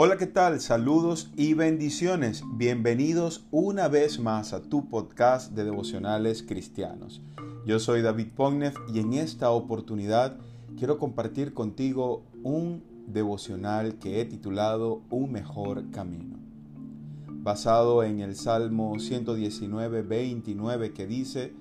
[0.00, 0.60] Hola, ¿qué tal?
[0.60, 2.44] Saludos y bendiciones.
[2.52, 7.20] Bienvenidos una vez más a tu podcast de devocionales cristianos.
[7.66, 10.36] Yo soy David Pognev y en esta oportunidad
[10.76, 16.36] quiero compartir contigo un devocional que he titulado Un mejor camino.
[17.26, 21.54] Basado en el Salmo 119, 29 que dice,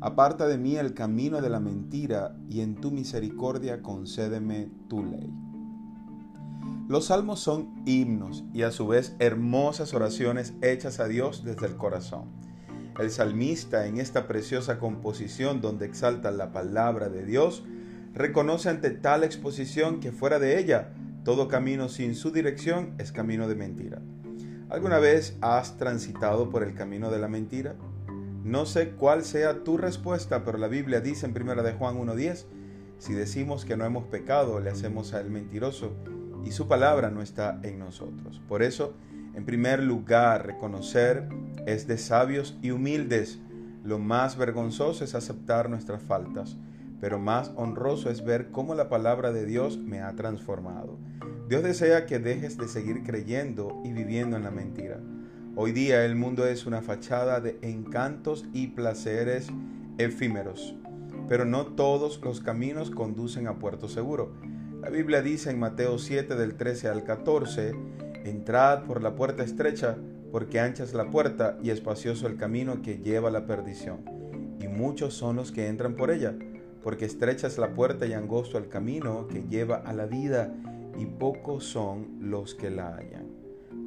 [0.00, 5.30] Aparta de mí el camino de la mentira y en tu misericordia concédeme tu ley.
[6.88, 11.76] Los salmos son himnos y a su vez hermosas oraciones hechas a Dios desde el
[11.76, 12.30] corazón.
[13.00, 17.64] El salmista en esta preciosa composición donde exalta la palabra de Dios,
[18.14, 20.94] reconoce ante tal exposición que fuera de ella,
[21.24, 24.00] todo camino sin su dirección es camino de mentira.
[24.68, 27.74] ¿Alguna vez has transitado por el camino de la mentira?
[28.44, 32.44] No sé cuál sea tu respuesta, pero la Biblia dice en 1 de Juan 1.10,
[32.98, 35.92] si decimos que no hemos pecado, le hacemos a él mentiroso
[36.46, 38.40] y su palabra no está en nosotros.
[38.48, 38.94] Por eso,
[39.34, 41.28] en primer lugar, reconocer
[41.66, 43.40] es de sabios y humildes.
[43.84, 46.56] Lo más vergonzoso es aceptar nuestras faltas,
[47.00, 50.96] pero más honroso es ver cómo la palabra de Dios me ha transformado.
[51.48, 55.00] Dios desea que dejes de seguir creyendo y viviendo en la mentira.
[55.56, 59.48] Hoy día el mundo es una fachada de encantos y placeres
[59.98, 60.76] efímeros,
[61.28, 64.32] pero no todos los caminos conducen a puerto seguro.
[64.80, 67.72] La Biblia dice en Mateo 7 del 13 al 14,
[68.24, 69.96] Entrad por la puerta estrecha,
[70.30, 74.04] porque ancha es la puerta y espacioso el camino que lleva a la perdición,
[74.60, 76.34] y muchos son los que entran por ella,
[76.82, 80.54] porque estrecha es la puerta y angosto el camino que lleva a la vida,
[80.98, 83.26] y pocos son los que la hallan.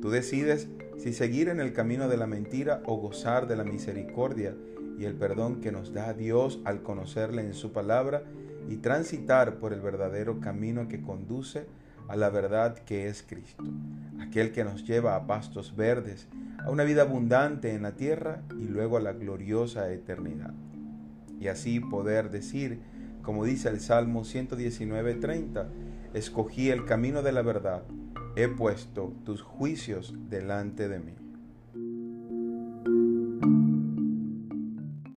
[0.00, 4.54] Tú decides si seguir en el camino de la mentira o gozar de la misericordia
[4.98, 8.24] y el perdón que nos da Dios al conocerle en su palabra
[8.68, 11.66] y transitar por el verdadero camino que conduce
[12.08, 13.64] a la verdad que es Cristo,
[14.20, 16.26] aquel que nos lleva a pastos verdes,
[16.64, 20.54] a una vida abundante en la tierra y luego a la gloriosa eternidad.
[21.38, 22.80] Y así poder decir,
[23.22, 25.68] como dice el Salmo 119:30,
[26.14, 27.84] escogí el camino de la verdad,
[28.36, 31.27] he puesto tus juicios delante de mí.